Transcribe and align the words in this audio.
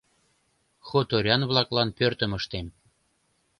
Хуторян-влаклан 0.87 1.89
пӧртым 1.97 2.31
ыштем. 2.39 2.67